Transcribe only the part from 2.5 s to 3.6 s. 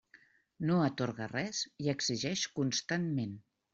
constantment.